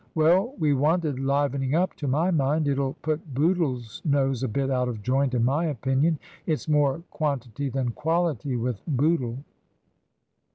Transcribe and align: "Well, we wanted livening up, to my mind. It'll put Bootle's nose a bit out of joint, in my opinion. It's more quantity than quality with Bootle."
"Well, 0.15 0.55
we 0.57 0.73
wanted 0.73 1.19
livening 1.19 1.75
up, 1.75 1.93
to 1.97 2.07
my 2.07 2.31
mind. 2.31 2.67
It'll 2.67 2.95
put 3.03 3.35
Bootle's 3.35 4.01
nose 4.03 4.41
a 4.41 4.47
bit 4.47 4.71
out 4.71 4.87
of 4.89 5.03
joint, 5.03 5.35
in 5.35 5.45
my 5.45 5.65
opinion. 5.65 6.17
It's 6.47 6.67
more 6.67 7.03
quantity 7.11 7.69
than 7.69 7.91
quality 7.91 8.55
with 8.55 8.81
Bootle." 8.87 9.43